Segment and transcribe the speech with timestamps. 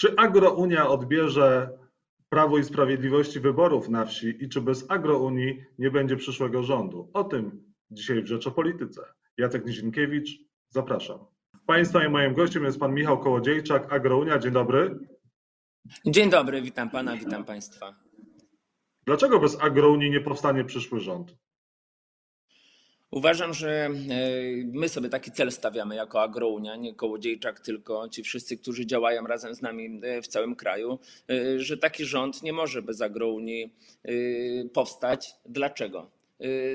[0.00, 1.78] Czy Agrounia odbierze
[2.28, 7.10] Prawo i Sprawiedliwości wyborów na wsi i czy bez Agrounii nie będzie przyszłego rządu?
[7.14, 9.02] O tym dzisiaj w Rzecz o Polityce.
[9.38, 10.30] Jacek Nizinkiewicz,
[10.68, 11.18] zapraszam.
[11.66, 14.38] Państwa i moim gościem jest pan Michał Kołodziejczak, Agrounia.
[14.38, 14.98] Dzień dobry.
[16.06, 17.94] Dzień dobry, witam pana, witam państwa.
[19.06, 21.36] Dlaczego bez Agrounii nie powstanie przyszły rząd?
[23.10, 23.90] Uważam, że e,
[24.72, 29.54] my sobie taki cel stawiamy jako Agrounia, nie Kołodziejczak, tylko ci wszyscy, którzy działają razem
[29.54, 30.98] z nami e, w całym kraju,
[31.30, 33.74] e, że taki rząd nie może bez Agrounii
[34.72, 35.34] powstać.
[35.46, 36.10] Dlaczego?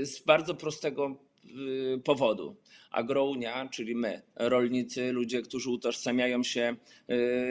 [0.02, 1.18] Z bardzo prostego
[2.04, 2.56] powodu.
[2.94, 6.76] Agrounia, czyli my, rolnicy, ludzie, którzy utożsamiają się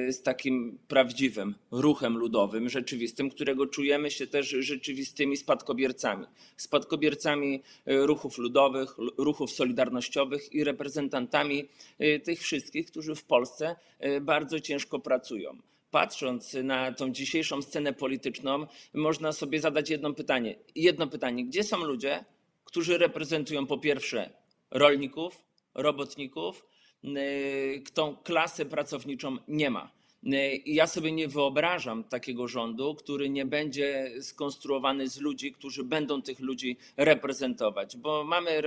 [0.09, 6.27] y, z takim prawdziwym ruchem ludowym, rzeczywistym, którego czujemy się też rzeczywistymi spadkobiercami.
[6.57, 11.69] Spadkobiercami y, ruchów ludowych, ruchów solidarnościowych i reprezentantami
[12.01, 13.77] y, tych wszystkich, którzy w Polsce
[14.21, 15.59] bardzo ciężko pracują
[15.91, 20.57] patrząc na tą dzisiejszą scenę polityczną, można sobie zadać jedno pytanie.
[20.75, 22.25] Jedno pytanie: gdzie są ludzie,
[22.65, 24.42] którzy reprezentują po pierwsze
[24.73, 26.67] rolników, robotników,
[27.05, 29.93] y, tą klasę pracowniczą nie ma.
[30.27, 36.23] Y, ja sobie nie wyobrażam takiego rządu, który nie będzie skonstruowany z ludzi, którzy będą
[36.23, 38.63] tych ludzi reprezentować, bo mamy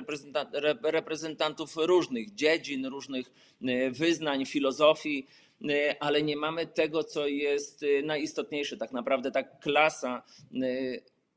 [0.84, 3.31] reprezentantów różnych dziedzin, różnych
[3.62, 5.28] y, wyznań, filozofii,
[6.00, 8.78] ale nie mamy tego, co jest najistotniejsze.
[8.78, 10.23] Tak naprawdę ta klasa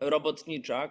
[0.00, 0.90] robotnicza,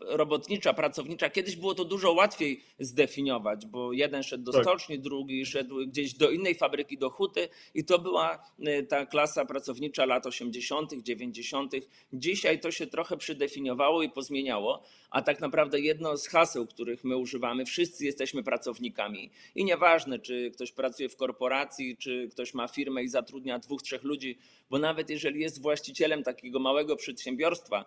[0.00, 1.30] robotnicza, pracownicza.
[1.30, 4.62] Kiedyś było to dużo łatwiej zdefiniować, bo jeden szedł do tak.
[4.62, 9.44] stoczni, drugi szedł gdzieś do innej fabryki, do huty i to była e, ta klasa
[9.44, 11.72] pracownicza lat 80., 90.
[12.12, 17.16] Dzisiaj to się trochę przydefiniowało i pozmieniało, a tak naprawdę jedno z haseł, których my
[17.16, 23.02] używamy, wszyscy jesteśmy pracownikami i nieważne, czy ktoś pracuje w korporacji, czy ktoś ma firmę
[23.02, 24.38] i zatrudnia dwóch, trzech ludzi,
[24.70, 27.84] bo nawet jeżeli jest właścicielem takiego małego przedsiębiorstwa,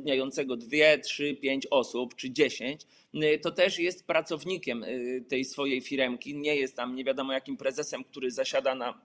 [0.00, 2.82] zatrudniającego dwie, trzy, pięć osób, czy dziesięć,
[3.14, 7.56] y, to też jest pracownikiem y, tej swojej firemki, nie jest tam nie wiadomo jakim
[7.56, 9.00] prezesem, który zasiada na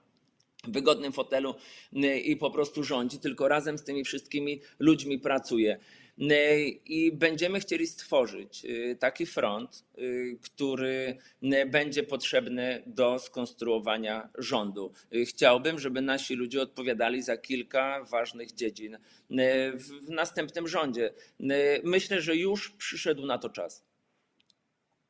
[0.68, 1.56] wygodnym fotelu
[1.94, 5.80] y, i po prostu rządzi, tylko razem z tymi wszystkimi ludźmi pracuje.
[6.22, 9.86] Y, I będziemy chcieli stworzyć y, taki front,
[10.42, 11.18] który
[11.72, 14.94] będzie potrzebny do skonstruowania rządu.
[15.26, 18.98] Chciałbym, żeby nasi ludzie odpowiadali za kilka ważnych dziedzin
[19.74, 21.14] w następnym rządzie.
[21.84, 23.86] Myślę, że już przyszedł na to czas.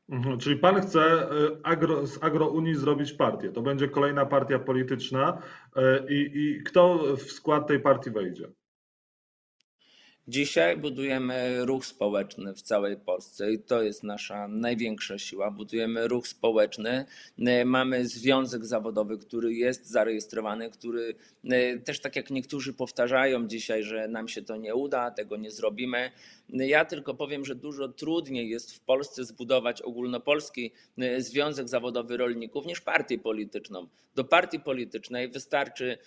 [0.09, 1.27] Mhm, czyli pan chce
[1.63, 3.51] agro, z Agrounii zrobić partię.
[3.51, 5.41] To będzie kolejna partia polityczna.
[6.09, 8.47] I, I kto w skład tej partii wejdzie?
[10.27, 15.51] Dzisiaj budujemy ruch społeczny w całej Polsce i to jest nasza największa siła.
[15.51, 17.05] Budujemy ruch społeczny.
[17.65, 21.15] Mamy związek zawodowy, który jest zarejestrowany, który
[21.83, 26.11] też tak jak niektórzy powtarzają dzisiaj, że nam się to nie uda, tego nie zrobimy.
[26.49, 30.71] Ja tylko powiem, że dużo trudniej jest w Polsce zbudować ogólnopolski
[31.17, 33.87] związek zawodowy rolników niż partię polityczną.
[34.15, 35.97] Do partii politycznej wystarczy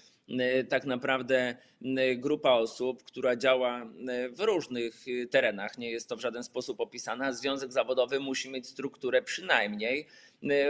[0.69, 6.21] tak naprawdę y, grupa osób, która działa y, w różnych terenach, nie jest to w
[6.21, 10.07] żaden sposób opisane, związek zawodowy musi mieć strukturę przynajmniej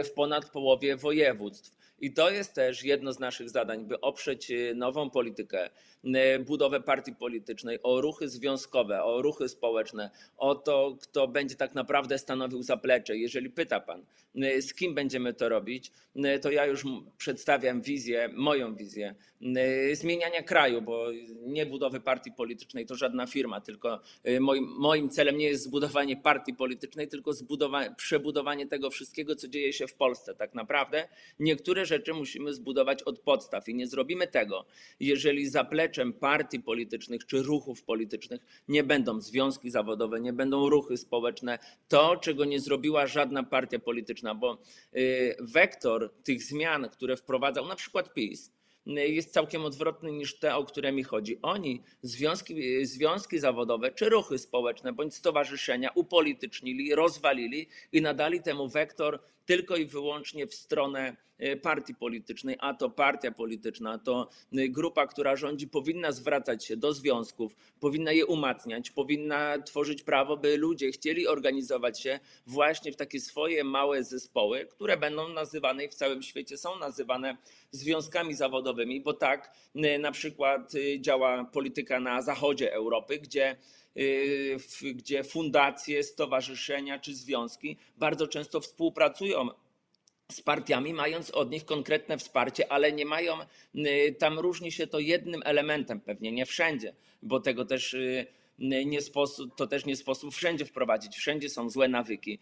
[0.03, 1.78] w ponad połowie województw.
[2.01, 5.69] I to jest też jedno z naszych zadań, by oprzeć nową politykę,
[6.45, 12.17] budowę partii politycznej, o ruchy związkowe, o ruchy społeczne, o to, kto będzie tak naprawdę
[12.17, 13.17] stanowił zaplecze.
[13.17, 14.05] Jeżeli pyta Pan,
[14.59, 15.91] z kim będziemy to robić,
[16.41, 16.83] to ja już
[17.17, 19.15] przedstawiam wizję, moją wizję
[19.93, 21.05] zmieniania kraju, bo
[21.45, 23.99] nie budowy partii politycznej to żadna firma, tylko
[24.39, 27.31] moim, moim celem nie jest zbudowanie partii politycznej, tylko
[27.97, 30.35] przebudowanie tego wszystkiego, co dzieje się w Polsce.
[30.35, 31.07] Tak naprawdę
[31.39, 34.65] niektóre rzeczy musimy zbudować od podstaw i nie zrobimy tego,
[34.99, 41.59] jeżeli zapleczem partii politycznych czy ruchów politycznych nie będą związki zawodowe, nie będą ruchy społeczne,
[41.87, 44.57] to czego nie zrobiła żadna partia polityczna, bo
[44.95, 48.51] y, wektor tych zmian, które wprowadzał na przykład PiS,
[48.85, 51.39] jest całkiem odwrotny niż te, o które mi chodzi.
[51.41, 59.19] Oni związki, związki zawodowe czy ruchy społeczne bądź stowarzyszenia upolitycznili, rozwalili i nadali temu wektor
[59.49, 65.07] tylko i wyłącznie w stronę e, partii politycznej, a to partia polityczna, to e, grupa,
[65.07, 70.91] która rządzi, powinna zwracać się do związków, powinna je umacniać, powinna tworzyć prawo, by ludzie
[70.91, 76.23] chcieli organizować się właśnie w takie swoje małe zespoły, które będą nazywane i w całym
[76.23, 77.37] świecie są nazywane
[77.71, 83.55] związkami zawodowymi, bo tak e, na przykład działa polityka na zachodzie Europy, gdzie
[84.95, 89.49] gdzie fundacje, stowarzyszenia czy związki bardzo często współpracują
[90.31, 93.37] z partiami, mając od nich konkretne wsparcie, ale nie mają,
[93.75, 98.27] y, tam różni się to jednym elementem pewnie, nie wszędzie, bo tego też y,
[98.59, 101.15] nie sposób, to też nie sposób wszędzie wprowadzić.
[101.15, 102.39] Wszędzie są złe nawyki,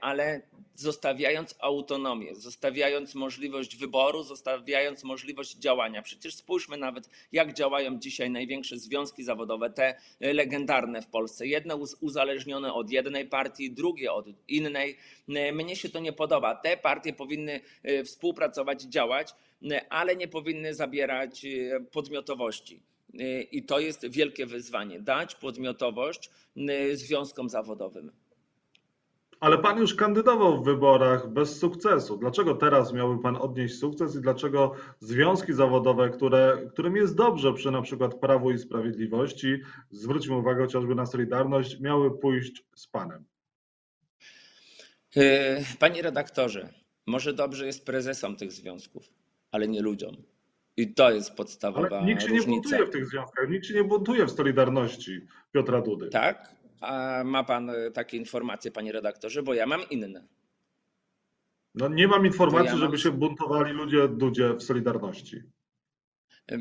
[0.00, 0.42] ale
[0.74, 6.02] zostawiając autonomię, zostawiając możliwość wyboru, zostawiając możliwość działania.
[6.02, 11.46] Przecież spójrzmy nawet, jak działają dzisiaj największe związki zawodowe, te legendarne w Polsce.
[11.46, 14.96] Jedne uzależnione od jednej partii, drugie od innej.
[15.52, 16.54] Mnie się to nie podoba.
[16.54, 19.34] Te partie powinny e, współpracować, działać,
[19.90, 22.80] ale nie powinny zabierać e, podmiotowości.
[23.52, 28.12] I to jest wielkie wyzwanie dać podmiotowość y, związkom zawodowym.
[29.40, 32.16] Ale pan już kandydował w wyborach bez sukcesu.
[32.16, 37.70] Dlaczego teraz miałby pan odnieść sukces i dlaczego związki zawodowe, które, którym jest dobrze przy
[37.70, 43.24] na przykład Prawu i Sprawiedliwości, zwróćmy uwagę chociażby na Solidarność, miały pójść z panem?
[45.16, 46.68] Y, panie redaktorze,
[47.06, 49.12] może dobrze jest prezesom tych związków,
[49.50, 50.33] ale nie ludziom.
[50.76, 52.50] I to jest podstawowa Ale nikt się różnica.
[52.50, 55.20] nie buntuje w tych związkach, nikt się nie buntuje w Solidarności
[55.52, 56.08] Piotra Dudy.
[56.08, 56.54] Tak?
[56.80, 60.24] A ma pan e, takie informacje, panie redaktorze, bo ja mam inne.
[61.74, 62.80] No nie mam informacji, ja mam...
[62.80, 65.42] żeby się buntowali ludzie Dudzie w Solidarności.
[66.52, 66.58] E,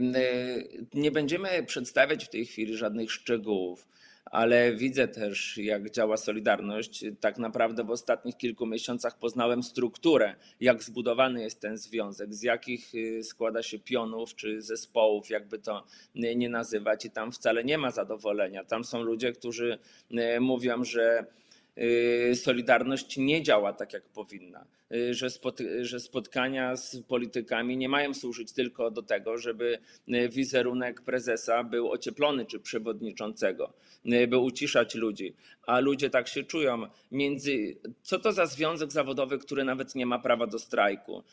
[0.93, 3.87] nie będziemy przedstawiać w tej chwili żadnych szczegółów
[4.25, 7.05] ale widzę też, jak działa Solidarność.
[7.19, 12.95] Tak naprawdę w ostatnich kilku miesiącach poznałem strukturę, jak zbudowany jest ten związek, z jakich
[12.95, 15.85] y, składa się pionów czy zespołów, jakby to
[16.15, 18.63] nie nazywać, i tam wcale nie ma zadowolenia.
[18.63, 19.77] Tam są ludzie, którzy
[20.11, 21.25] y, mówią, że
[22.35, 25.27] Solidarność nie działa tak, jak powinna Y, że,
[25.81, 29.79] że spotkania z politykami nie mają służyć tylko do tego, żeby
[30.09, 33.73] y, wizerunek prezesa był ocieplony czy przewodniczącego,
[34.05, 35.35] y, by uciszać ludzi,
[35.67, 36.87] a ludzie tak się czują.
[37.11, 41.23] Między, co to za związek zawodowy, który nawet nie ma prawa do strajku?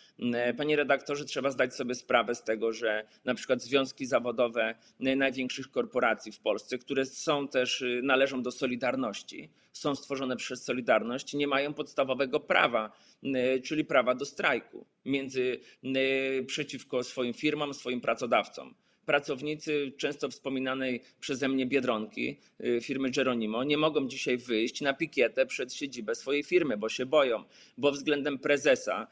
[0.56, 6.32] Panie redaktorze, trzeba zdać sobie sprawę z tego, że na przykład związki zawodowe największych korporacji
[6.32, 12.40] w Polsce, które są też, należą do Solidarności, są stworzone przez Solidarność, nie mają podstawowego
[12.40, 12.92] prawa
[13.64, 15.60] czyli prawa do strajku między,
[16.46, 18.74] przeciwko swoim firmom, swoim pracodawcom.
[19.06, 25.46] Pracownicy często wspominanej przeze mnie Biedronki, e, firmy Geronimo, nie mogą dzisiaj wyjść na pikietę
[25.46, 27.44] przed siedzibę swojej firmy, bo się boją,
[27.78, 29.06] bo względem prezesa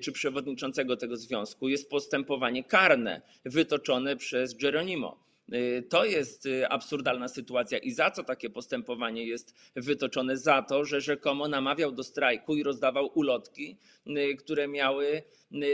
[0.00, 5.25] czy przewodniczącego tego związku jest postępowanie karne wytoczone przez Geronimo.
[5.54, 10.36] Y, to jest y, absurdalna sytuacja i za co takie postępowanie jest wytoczone?
[10.36, 13.76] Za to, że rzekomo namawiał do strajku i rozdawał ulotki,
[14.06, 15.22] y, które miały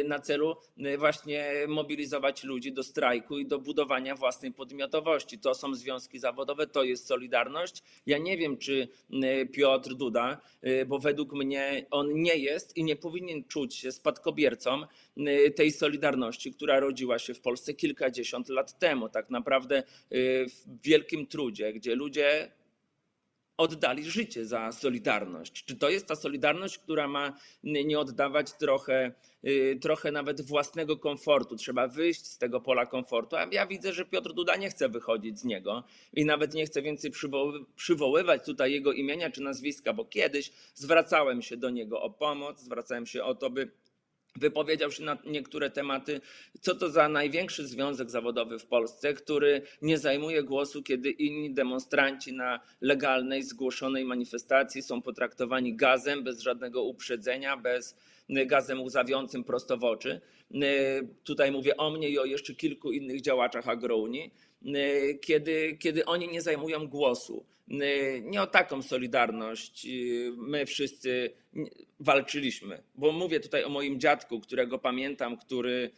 [0.05, 0.57] na celu
[0.99, 5.39] właśnie mobilizować ludzi do strajku i do budowania własnej podmiotowości.
[5.39, 7.83] To są związki zawodowe, to jest Solidarność.
[8.07, 8.89] Ja nie wiem, czy
[9.53, 10.41] Piotr Duda,
[10.87, 14.83] bo według mnie on nie jest i nie powinien czuć się spadkobiercą
[15.57, 19.09] tej Solidarności, która rodziła się w Polsce kilkadziesiąt lat temu.
[19.09, 19.31] Tak
[19.63, 19.83] naprawdę
[20.49, 22.51] w wielkim trudzie, gdzie ludzie
[23.57, 25.65] oddali życie za Solidarność.
[25.65, 29.13] Czy to jest ta Solidarność, która ma nie oddawać trochę,
[29.45, 31.57] y, trochę nawet własnego komfortu?
[31.57, 33.37] Trzeba wyjść z tego pola komfortu.
[33.37, 36.83] A ja widzę, że Piotr Duda nie chce wychodzić z niego i nawet nie chce
[36.83, 37.11] więcej
[37.77, 43.07] przywoływać tutaj jego imienia czy nazwiska, bo kiedyś zwracałem się do niego o pomoc, zwracałem
[43.07, 43.71] się o to, by
[44.37, 46.21] wypowiedział się na niektóre tematy.
[46.61, 52.33] Co to za największy związek zawodowy w Polsce, który nie zajmuje głosu, kiedy inni demonstranci
[52.33, 57.97] na legalnej, zgłoszonej manifestacji są potraktowani gazem bez żadnego uprzedzenia, bez
[58.29, 60.21] gazem łzawiącym prosto w oczy.
[61.25, 64.31] Tutaj mówię o mnie i o jeszcze kilku innych działaczach agrounii
[64.67, 67.45] Y, kiedy, kiedy oni nie zajmują głosu.
[67.71, 71.31] Y, nie o taką solidarność y, my wszyscy
[72.03, 75.91] walczyliśmy, bo mówię tutaj o moim dziadku, którego pamiętam, który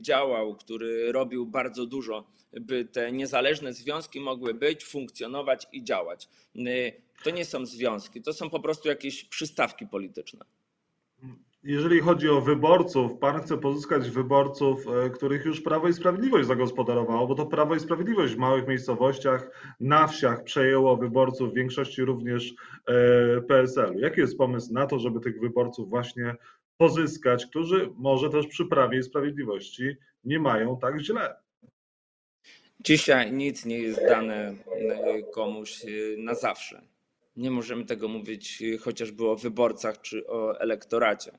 [0.00, 6.28] działał, który robił bardzo dużo, by te niezależne związki mogły być, funkcjonować i działać.
[7.24, 10.44] To nie są związki, to są po prostu jakieś przystawki polityczne
[11.64, 17.26] jeżeli chodzi o wyborców, pan chce pozyskać wyborców, e, których już Prawo i Sprawiedliwość zagospodarowało,
[17.26, 22.54] bo to Prawo i Sprawiedliwość w małych miejscowościach, na wsiach przejęło wyborców, w większości również
[22.88, 23.98] e, PSL-u.
[23.98, 26.34] Jaki jest pomysł na to, żeby tych wyborców właśnie
[26.76, 31.34] pozyskać, którzy może też przy Prawie i Sprawiedliwości nie mają tak źle?
[32.80, 35.82] Dzisiaj nic nie jest dane e, komuś
[36.18, 36.82] na zawsze.
[37.36, 41.32] Nie możemy tego mówić chociażby o wyborcach czy o elektoracie.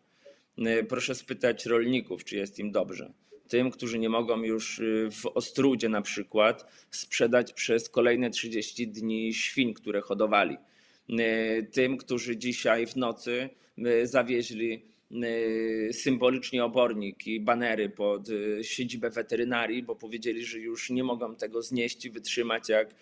[0.59, 3.13] Y, proszę spytać rolników, czy jest im dobrze.
[3.47, 9.33] Tym, którzy nie mogą już y, w Ostrudzie na przykład sprzedać przez kolejne 30 dni
[9.33, 10.57] świń, które hodowali.
[11.09, 13.49] Y, tym, którzy dzisiaj w nocy
[14.03, 14.85] zawieźli
[15.91, 18.27] symbolicznie obornik i banery pod
[18.61, 22.95] siedzibę weterynarii, bo powiedzieli, że już nie mogą tego znieść i wytrzymać, jak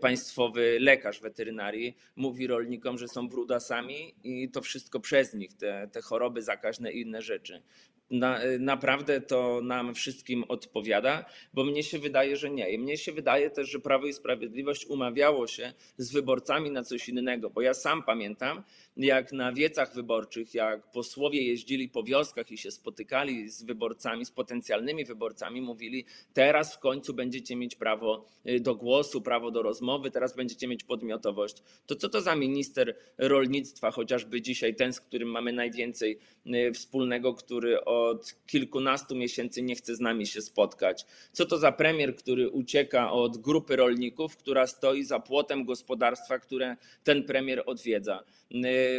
[0.00, 6.00] państwowy lekarz weterynarii mówi rolnikom, że są brudasami i to wszystko przez nich, te, te
[6.00, 7.62] choroby zakaźne i inne rzeczy
[8.10, 11.24] na, naprawdę to nam wszystkim odpowiada,
[11.54, 12.70] bo mnie się wydaje, że nie.
[12.70, 17.08] I mnie się wydaje też, że Prawo i Sprawiedliwość umawiało się z wyborcami na coś
[17.08, 18.62] innego, bo ja sam pamiętam,
[18.98, 24.30] jak na wiecach wyborczych, jak posłowie jeździli po wioskach i się spotykali z wyborcami, z
[24.30, 30.10] potencjalnymi wyborcami, mówili: Teraz w końcu będziecie mieć prawo y, do głosu, prawo do rozmowy,
[30.10, 31.62] teraz będziecie mieć podmiotowość.
[31.86, 37.34] To co to za minister rolnictwa, chociażby dzisiaj ten, z którym mamy najwięcej y, wspólnego,
[37.34, 41.06] który od kilkunastu miesięcy nie chce z nami się spotkać?
[41.32, 46.76] Co to za premier, który ucieka od grupy rolników, która stoi za płotem gospodarstwa, które
[47.04, 48.24] ten premier odwiedza?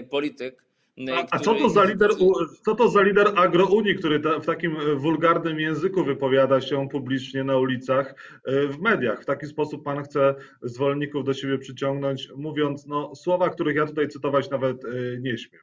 [0.10, 0.70] Polityk.
[1.08, 2.12] A, a co, to za lider,
[2.66, 7.44] co to za lider agrounii, który ta, w takim e, wulgarnym języku wypowiada się publicznie
[7.44, 8.16] na ulicach,
[8.46, 9.22] e, w mediach?
[9.22, 14.08] W taki sposób pan chce zwolenników do siebie przyciągnąć, mówiąc no, słowa, których ja tutaj
[14.08, 15.62] cytować nawet e, nie śmiem.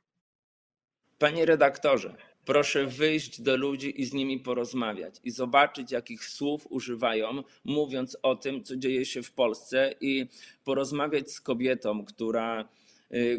[1.19, 7.43] Panie redaktorze, proszę wyjść do ludzi i z nimi porozmawiać i zobaczyć, jakich słów używają,
[7.65, 10.27] mówiąc o tym, co dzieje się w Polsce, i
[10.65, 12.69] porozmawiać z kobietą, która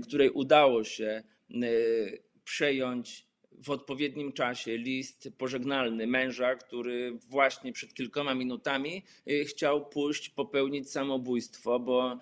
[0.03, 8.35] której udało się y, przejąć w odpowiednim czasie list pożegnalny męża, który właśnie przed kilkoma
[8.35, 12.19] minutami y, chciał pójść popełnić samobójstwo, bo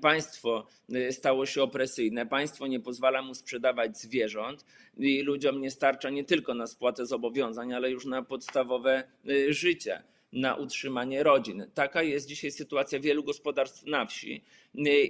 [0.00, 0.66] państwo
[1.10, 4.64] stało się opresyjne, państwo nie pozwala mu sprzedawać zwierząt
[4.96, 9.04] i ludziom nie starcza nie tylko na spłatę zobowiązań, ale już na podstawowe
[9.48, 11.70] życie na utrzymanie rodzin.
[11.74, 14.44] Taka jest dzisiaj sytuacja wielu gospodarstw na wsi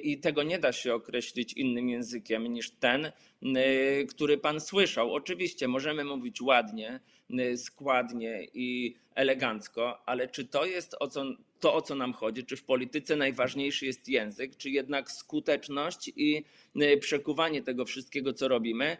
[0.02, 3.12] i tego nie da się określić innym językiem niż ten,
[4.08, 5.14] który pan słyszał.
[5.14, 7.00] Oczywiście możemy mówić ładnie,
[7.56, 11.24] składnie i elegancko, ale czy to jest o co,
[11.60, 12.44] to, o co nam chodzi?
[12.44, 16.44] Czy w polityce najważniejszy jest język, czy jednak skuteczność i
[17.00, 18.96] przekuwanie tego wszystkiego, co robimy,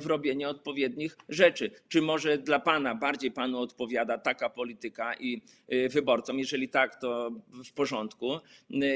[0.00, 1.70] w robienie odpowiednich rzeczy?
[1.88, 5.42] Czy może dla pana bardziej panu odpowiada taka polityka i
[5.90, 6.38] wyborcom?
[6.38, 7.30] Jeżeli tak, to
[7.64, 8.38] w porządku,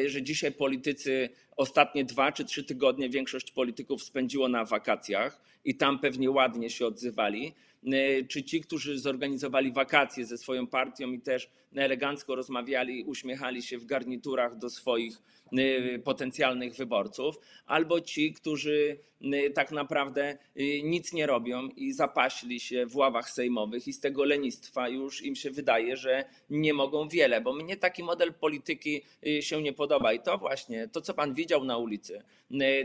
[0.07, 5.99] że dzisiaj politycy ostatnie dwa czy trzy tygodnie większość polityków spędziło na wakacjach i tam
[5.99, 7.55] pewnie ładnie się odzywali.
[8.29, 13.85] Czy ci, którzy zorganizowali wakacje ze swoją partią i też elegancko rozmawiali, uśmiechali się w
[13.85, 15.23] garniturach do swoich
[16.05, 18.99] potencjalnych wyborców, albo ci, którzy
[19.55, 20.39] tak naprawdę
[20.85, 25.37] nic nie robią i zapaśli się w ławach sejmowych i z tego lenistwa już im
[25.37, 29.03] się wydaje, że nie mogą wiele, bo mnie taki model polityki
[29.41, 30.13] się nie podoba.
[30.13, 32.23] I to właśnie, to co pan widział na ulicy,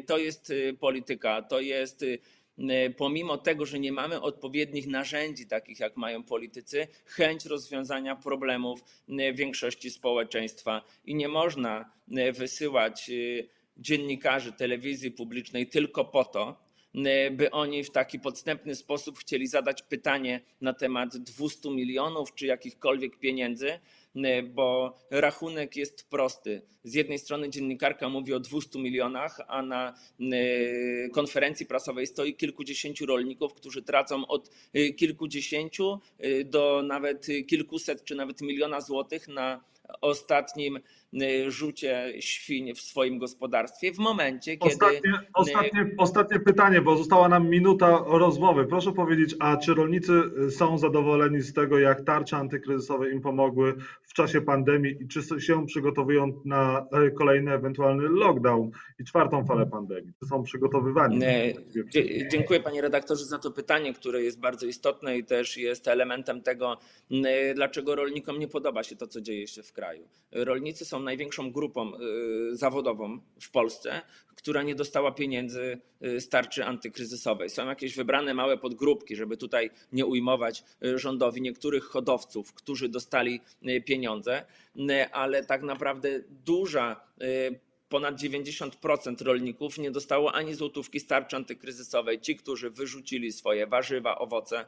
[0.05, 2.05] to jest polityka, to jest
[2.97, 8.83] pomimo tego, że nie mamy odpowiednich narzędzi, takich jak mają politycy, chęć rozwiązania problemów
[9.33, 10.81] większości społeczeństwa.
[11.05, 11.91] I nie można
[12.33, 13.11] wysyłać
[13.77, 16.71] dziennikarzy telewizji publicznej tylko po to,
[17.31, 23.19] by oni w taki podstępny sposób chcieli zadać pytanie na temat 200 milionów czy jakichkolwiek
[23.19, 23.79] pieniędzy,
[24.53, 26.61] bo rachunek jest prosty.
[26.83, 29.93] Z jednej strony dziennikarka mówi o 200 milionach, a na
[31.13, 34.49] konferencji prasowej stoi kilkudziesięciu rolników, którzy tracą od
[34.97, 35.99] kilkudziesięciu
[36.45, 39.63] do nawet kilkuset czy nawet miliona złotych na
[40.01, 40.79] ostatnim
[41.47, 44.73] rzucie świń w swoim gospodarstwie w momencie, kiedy.
[44.73, 48.65] Ostatnie, ostatnie, ostatnie pytanie, bo została nam minuta rozmowy.
[48.65, 50.11] Proszę powiedzieć, a czy rolnicy
[50.51, 53.75] są zadowoleni z tego, jak tarcze antykryzysowe im pomogły
[54.11, 59.65] w czasie pandemii i czy się przygotowują na e, kolejny ewentualny lockdown i czwartą falę
[59.65, 60.13] pandemii?
[60.19, 61.19] Czy są przygotowywani?
[62.31, 66.77] Dziękuję panie redaktorze za to pytanie, które jest bardzo istotne i też jest elementem tego,
[67.55, 70.07] dlaczego rolnikom nie podoba się to, co dzieje się w kraju.
[70.31, 74.01] Rolnicy są największą grupą y, zawodową w Polsce,
[74.35, 77.49] która nie dostała pieniędzy y, z tarczy antykryzysowej.
[77.49, 83.41] Są jakieś wybrane małe podgrupki, żeby tutaj nie ujmować y, rządowi niektórych hodowców, którzy dostali
[83.85, 84.00] pieniądze,
[85.11, 87.01] ale tak naprawdę duża
[87.91, 92.21] ponad 90% rolników nie dostało ani złotówki z tarczy antykryzysowej.
[92.21, 94.65] Ci, którzy wyrzucili swoje warzywa, owoce,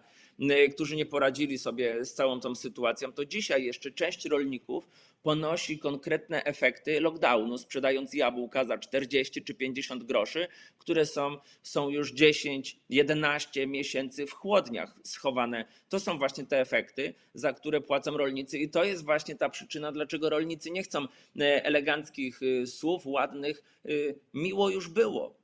[0.73, 4.87] którzy nie poradzili sobie z całą tą sytuacją, to dzisiaj jeszcze część rolników
[5.23, 12.13] ponosi konkretne efekty lockdownu, sprzedając jabłka za 40 czy 50 groszy, które są, są już
[12.13, 15.65] 10, 11 miesięcy w chłodniach schowane.
[15.89, 19.91] To są właśnie te efekty, za które płacą rolnicy, i to jest właśnie ta przyczyna,
[19.91, 21.03] dlaczego rolnicy nie chcą
[21.39, 23.63] e, eleganckich e, słów, ładnych.
[23.85, 23.89] E,
[24.33, 25.42] miło już było.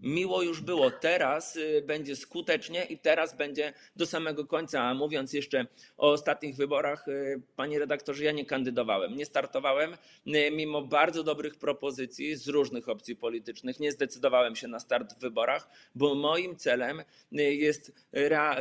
[0.00, 4.82] Miło już było, teraz y, będzie skutecznie i teraz będzie do samego końca.
[4.82, 9.96] A mówiąc jeszcze o ostatnich wyborach, y, panie redaktorze, ja nie kandydowałem, nie startowałem.
[10.26, 15.20] Y, Mimo bardzo dobrych propozycji z różnych opcji politycznych, nie zdecydowałem się na start w
[15.20, 17.02] wyborach, bo moim celem
[17.32, 17.92] jest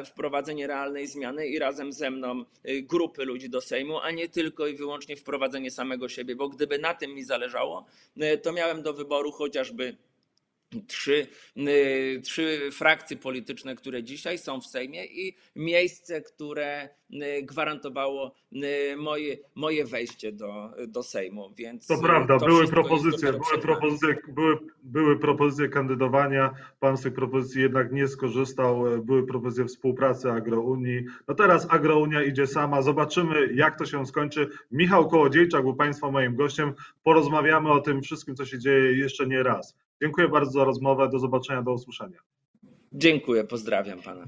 [0.05, 2.45] wprowadzenie realnej zmiany i razem ze mną
[2.81, 6.93] grupy ludzi do Sejmu, a nie tylko i wyłącznie wprowadzenie samego siebie, bo gdyby na
[6.93, 7.85] tym mi zależało,
[8.43, 9.97] to miałem do wyboru chociażby
[10.87, 18.33] trzy, y, trzy frakcje polityczne, które dzisiaj są w Sejmie i miejsce, które y, gwarantowało
[18.53, 21.53] y, moje, moje wejście do, do Sejmu.
[21.55, 26.53] Więc To prawda, to były propozycje, były propozycje, były, były propozycje kandydowania.
[26.79, 28.83] Pan z tych propozycji jednak nie skorzystał.
[29.03, 31.05] Były propozycje współpracy Agrounii.
[31.27, 32.81] No teraz Agrounia idzie sama.
[32.81, 34.49] Zobaczymy, jak to się skończy.
[34.71, 36.73] Michał Kołodziejczak był Państwa moim gościem.
[37.03, 39.77] Porozmawiamy o tym wszystkim, co się dzieje jeszcze nie raz.
[40.01, 41.09] Dziękuję bardzo za rozmowę.
[41.09, 42.19] Do zobaczenia, do usłyszenia.
[42.93, 44.25] Dziękuję, pozdrawiam pana.